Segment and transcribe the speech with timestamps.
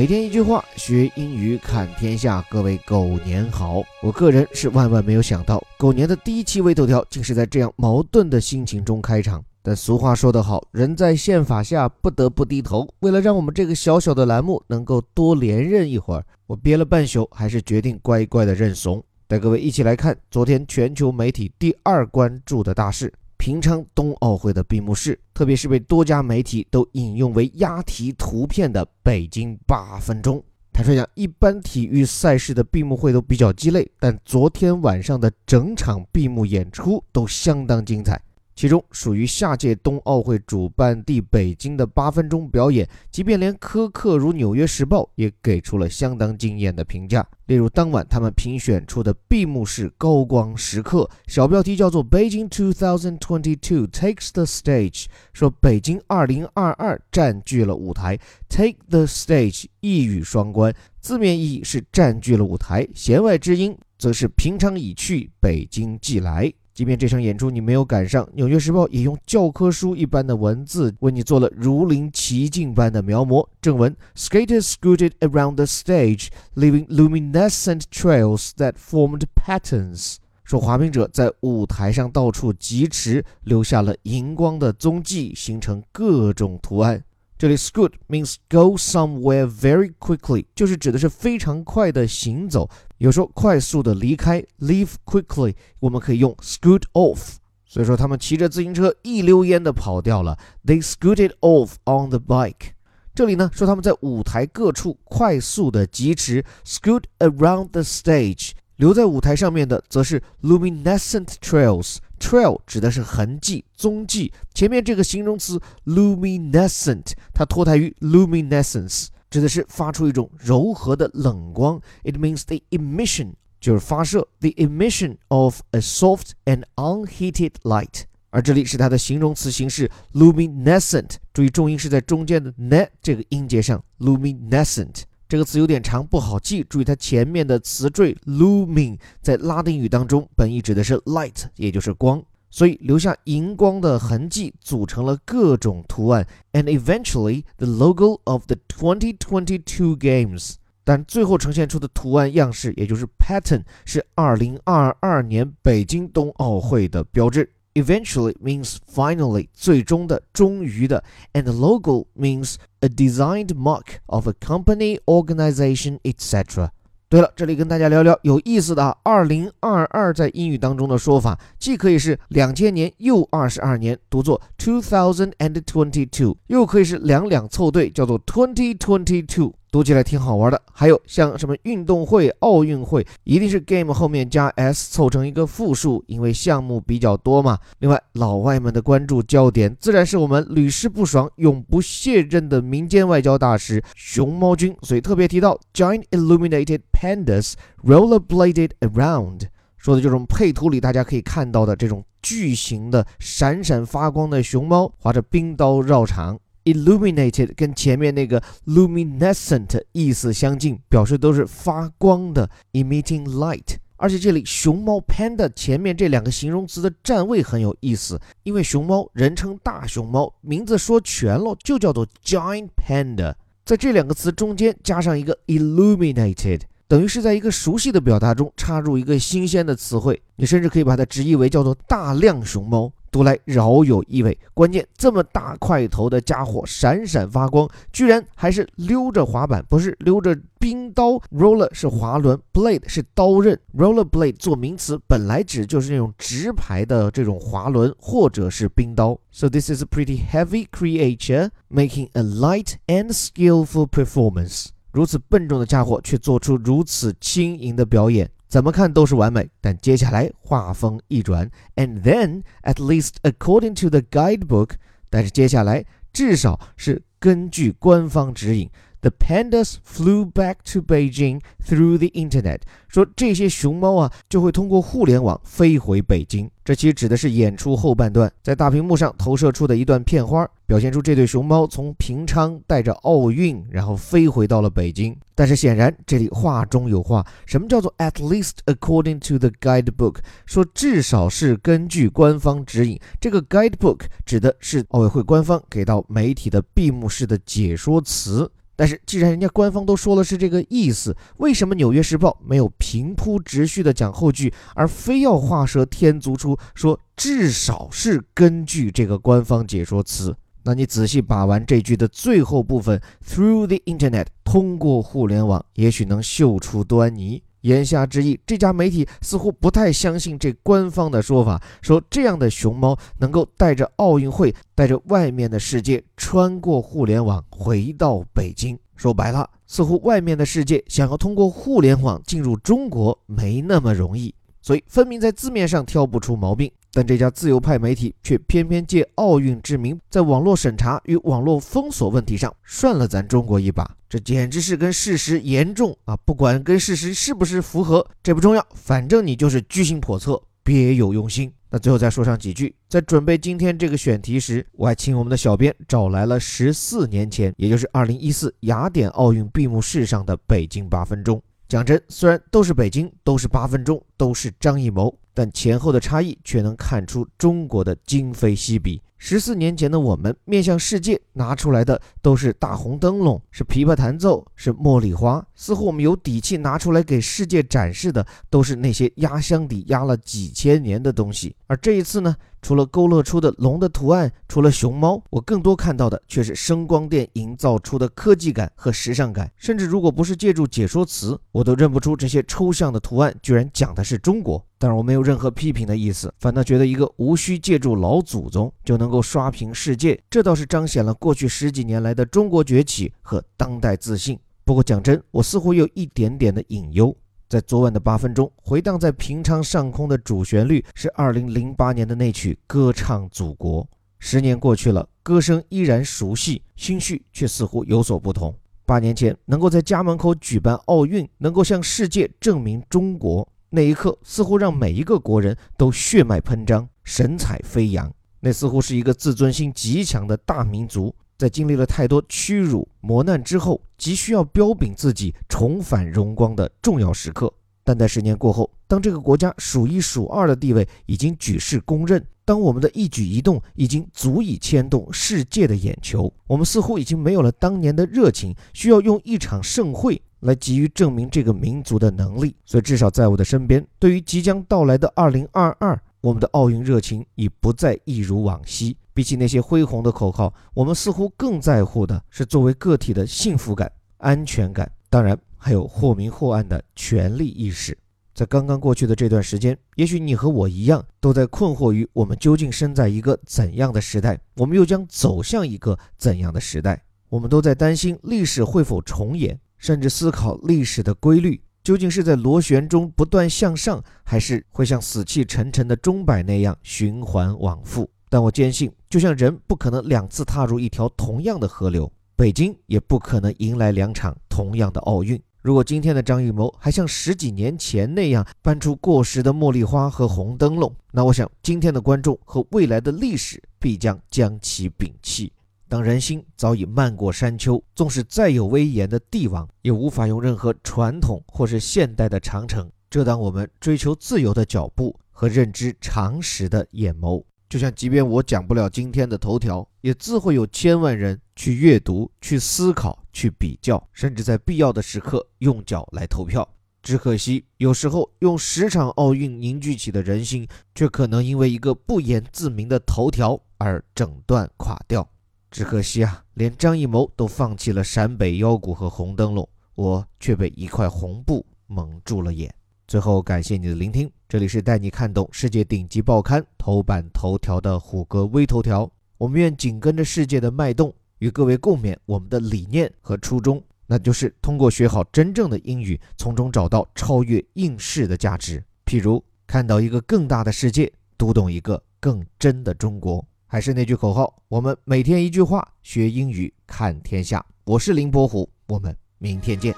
[0.00, 2.42] 每天一句话，学英语看天下。
[2.48, 3.82] 各位狗年好！
[4.02, 9.44] 我个人是万万没有想到，狗年的第一期微头条竟是在这样矛盾的心情中开场。
[9.62, 12.88] 但俗话说得好，人在宪法下不得不低头。
[13.00, 19.04] 为了让我们这个小小的栏目能够多连任一会儿，我憋了半宿，还是决定乖乖的认怂。
[19.28, 23.12] 带各位一起来看昨天全球媒体第二关注的大事。
[23.40, 30.44] 平昌冬奥会的闭幕式，特别是被多家媒体都引用为押题图片的北京八分钟。
[30.74, 38.20] 坦率讲，一般体育赛事的闭幕会都比较鸡肋，但昨天晚上的整场闭幕演出都相当精彩。
[38.60, 47.26] 其中属于下届冬奥会主办地北京的八分钟表演，即便连苛刻如《纽约时报》也给出了相当惊艳的评价。
[47.46, 58.18] 例如当晚他们评选出的闭幕式高光时刻，小标题叫做 “Beijing 2022 takes the stage”，说北京2022占据了舞台。
[58.50, 66.52] “Take the stage” 一语双关，字面意义是占据了舞台，弦外之音则是平常已去，北京即来。
[66.80, 73.46] 即便这场演出你没有赶上，《纽约时报》也用教科书一般的文字为你做了如临其境般的描摹。
[73.60, 80.16] 正文：Skaters scooted around the stage, leaving luminescent trails that formed patterns。
[80.42, 87.04] 说滑冰者在舞台上到处疾驰，留下了荧光的踪迹，形成各种图案。
[87.40, 92.68] 这里 scoot means go somewhere very quickly，就是指的是非常快的行走。
[92.98, 97.36] 有时候快速的离开，leave quickly，我们可以用 scoot off。
[97.64, 102.72] 所以说他们骑着自行车一溜烟的跑掉了，they scooted off on the bike。
[103.14, 108.50] 这里呢说他们在舞台各处快速的疾驰，scoot around the stage。
[108.80, 111.98] 留在舞台上面的则是 luminescent trails。
[112.18, 114.32] trail 指的是痕迹、踪迹。
[114.54, 121.78] 前面这个形容词 luminescent，它脱胎于 luminescence，指的是发出一种柔和的冷光。
[122.04, 128.04] It means the emission，就是发射，the emission of a soft and unheated light。
[128.30, 135.02] 而这里是它的形容词形式 luminescent，注意重音是在中间的 ne 这个音节上，luminescent。
[135.30, 136.66] 这个词有点长，不好记。
[136.68, 142.20] 注意它前面的词缀 lumin，在拉丁语当中本意指的是 light，也就是光，
[142.50, 146.26] 所以留下荧光的痕迹，组成了各种图案。
[146.52, 157.48] And eventually the logo of the 2022 Games，但最后呈现出的图案样式，也就是 pattern，是2022年北京冬奥会的标志。
[157.74, 166.70] Eventually means finally，最终的、终于的，and logo means a designed mark of a company, organization, etc.
[167.08, 168.96] 对了，这里跟大家聊聊有意思的啊。
[169.02, 179.54] 二零二二在英语当中的说法，既可以是两千年又二十二年，读作 two thousand and twenty two，又可以是两两凑对，叫做 twenty twenty two。
[179.70, 187.56] 读起来挺好玩的，还有像什么运动会、奥运会，一定是 game 后面加 s 凑成一个复数，因为项目比较多嘛。
[187.78, 197.52] 另外，老外们的关注焦点自然是我们屡试不爽、永不卸任的民间外交大使熊猫君，所以特别提到 giant illuminated pandas
[197.84, 199.42] rollerbladed around，
[199.76, 206.38] 说的就是我们配图里大家可以看到的这种巨型的、闪闪发光的熊猫，划着冰刀绕场。
[206.64, 213.76] Illuminated 跟前面那个 luminescent 意思相近，表示都是发光的，emitting light。
[213.96, 223.34] 而且这里熊猫 panda 前面这两个形容词的站位很有意思，因为熊猫人称大熊猫，名字说全了就叫做 giant panda，
[223.66, 232.90] 在这两个词中间加上一个 illuminated，等于是在一个熟悉的表达中插入一个新鲜的词汇，你甚至可以把它直译为叫做大量熊猫。
[233.10, 241.18] 读来饶有意味，关键这么大块头的家伙闪闪发光，居然还是溜着滑板，不是溜着冰刀。
[241.30, 243.58] Roller 是滑轮，blade 是刀刃。
[243.76, 249.18] Roller blade 做名词，本来指就是那种直排的这种滑轮或者是冰刀。
[249.32, 254.68] So this is a pretty heavy creature making a light and skillful performance。
[254.92, 258.28] 如此笨重的家伙却做出如此轻盈的表演。
[258.50, 264.72] 怎么看都是完美，但接下来画风一转，and then at least according to the guidebook，
[265.08, 268.68] 但是接下来至少是根据官方指引。
[269.02, 272.60] The pandas flew back to Beijing through the internet。
[272.86, 276.50] 说这些熊猫啊，就会通过互联网飞回北京。
[276.62, 285.18] 这其实指的是演出后半段，在大屏幕上投射出的一段片花，表现出这对熊猫从平昌带着奥运，然后飞回到了北京。
[285.34, 290.18] 但是显然这里话中有话，什么叫做 at least according to the guidebook？
[290.46, 292.96] 说至少是根据官方指引。
[293.20, 298.48] 这个 guidebook 指的是奥委会官方给到媒体的闭幕式的解说词。
[298.76, 310.32] 但是既然人家官方都说了是这个意思，为什么《纽约时报》没有平铺直叙的讲后句，而非要画蛇添足出说至少是根据这个官方解说词？
[310.62, 317.42] 那你仔细把玩这句的最后部分，through the internet，通过互联网，也许能嗅出端倪。
[317.62, 328.78] 言下之意，这家媒体似乎不太相信这官方的说法，说这样的熊猫能够带着奥运会，带着外面的世界，穿过互联网回到北京。
[328.96, 336.70] 说白了，似乎外面的世界想要通过互联网进入中国没那么容易，所以分明在字面上挑不出毛病。
[336.92, 346.16] 但这家自由派媒体却偏偏借奥运之名，在网络审查与网络封锁问题上涮了咱中国一把，这简直是跟事实严重啊！
[346.24, 351.52] 不管跟事实是不是符合，这不重要，反正你就是居心叵测，别有用心。
[351.72, 361.40] 那最后再说上几句，在准备今天这个选题时，我还请我们的小编找来了十四年前，也就是二零一四雅典奥运闭幕式上的北京八分钟。
[361.68, 365.16] 讲真，虽然都是北京，都是八分钟，都是张艺谋。
[365.32, 369.00] 但前后的差异却能看出中国的今非昔比。
[369.16, 375.42] 十四年前的我们面向世界拿出来的都是大红灯笼，是琵琶弹奏，是茉莉花。
[375.54, 381.54] 似乎我们有底气拿出来给世界展示的都是那些压箱底压了几千年的东西。
[381.66, 389.50] 而这一次呢，除了勾勒出的龙的图案，除了熊猫，我更多看到的却是声光电营造出的科技感和时尚感。
[389.56, 394.64] 甚至如果不是借助解说词，我都认不出这些抽象的图案居然讲的是是中国。
[394.78, 404.38] 但是，我没有任何批评的意思，反倒觉得一个无需借助老祖宗就能够刷屏世界，这倒是彰显了过去十几年来的中国崛起和当代自信。
[404.64, 407.14] 不过讲真，我似乎有一点点的隐忧。
[407.48, 413.82] 在昨晚的八分钟，回荡在平昌上空的主旋律是二零零八年的那曲《歌唱祖国》。
[414.20, 418.54] 十年过去了，歌声依然熟悉，心绪却似乎有所不同。
[418.86, 423.48] 八年前能够在家门口举办奥运，能够向世界证明中国。
[423.72, 428.12] 那一刻，似乎让每一个国人都血脉喷张、神采飞扬。
[428.40, 437.52] 那似乎是一个自尊心极强的大民族，在经历了太多屈辱磨难之后，急需要彪炳自己、重返荣光的重要时刻。
[437.84, 450.20] 但在十年过后，当这个国家数一数二的地位已经举世公认，当我们的一举一动已经足以牵动世界的眼球，我们似乎已经没有了当年的热情，需要用一场盛会。
[450.40, 458.96] 来急于证明这个民族的能力，所以至少在我的身边，对于即将到来的二零二二，我们的奥运热情已不再一如往昔。
[459.12, 467.96] 比起那些恢宏的口号，我们似乎更在乎的是作为个体的幸福感、安全感，当然还有或明或暗的权利意识。
[468.32, 477.02] 在刚刚过去的这段时间，也许你和我一样，都在困惑于我们究竟生在一个怎样的时代，我们又将走向一个怎样的时代？
[477.28, 479.58] 我们都在担心历史会否重演。
[479.80, 488.08] 甚至思考历史的规律究竟是在螺旋中不断向上，还是会像死气沉沉的钟摆那样循环往复。
[488.28, 495.40] 但我坚信，就像人不可能两次踏入一条同样的河流，北京也不可能迎来两场同样的奥运。
[495.62, 505.52] 如果今天的张艺谋还像十几年前那样搬出过时的茉莉花和红灯笼，那我想今天的观众和未来的历史必将将其摒弃。
[505.90, 517.42] 当人心早已漫过山丘，纵使再有威严的帝王，也无法用任何传统或是现代的长城遮挡我们追求自由的脚步和认知常识的眼眸。
[517.68, 526.68] 就像，即便我讲不了今天的头条，也自会有千万人去阅读、去思考、去比较，甚至在必要的时刻用脚来投票。
[527.02, 535.28] 只可惜，有时候用十场奥运凝聚起的人心，却可能因为一个不言自明的头条而整段垮掉。
[535.70, 542.74] 只可惜啊，连张艺谋都放弃了陕北腰鼓和红灯笼，我却被一块红布蒙住了眼。
[543.06, 549.10] 最后，感谢你的聆听，这里是带你看懂世界顶级报刊头版头条的虎哥微头条。
[549.38, 558.84] 我们愿紧跟着世界的脉动，与各位共勉我们的理念和初衷，那就是通过学好真正的英语，从中找到超越应试的价值。
[559.06, 563.44] 譬如看到一个更大的世界，读懂一个更真的中国。
[563.69, 567.65] 还是那句口号，我们每天一句话，学英语看天下。
[567.83, 569.95] 我是林伯虎，我们明天见。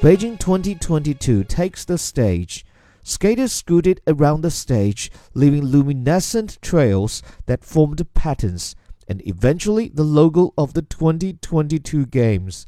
[0.00, 2.62] Beijing 2022 takes the stage.
[3.04, 8.74] Skaters scooted around the stage, leaving luminescent trails that formed patterns
[9.08, 12.64] and eventually the logo of the 2022 Games.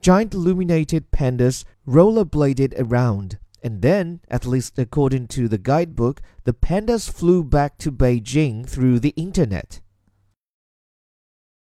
[0.00, 7.10] Giant illuminated pandas rollerbladed around, And then, at least according to the guidebook, the pandas
[7.10, 9.80] flew back to Beijing through the internet.